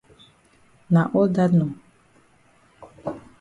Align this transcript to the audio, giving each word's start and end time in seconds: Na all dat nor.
Na 0.93 1.01
all 1.15 1.29
dat 1.35 1.51
nor. 1.57 1.73